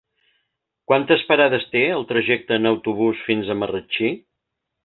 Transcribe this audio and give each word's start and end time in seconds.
Quantes 0.91 1.25
parades 1.33 1.67
té 1.75 1.83
el 1.99 2.07
trajecte 2.13 2.59
en 2.63 2.71
autobús 2.73 3.23
fins 3.31 3.53
a 3.53 3.59
Marratxí? 3.63 4.15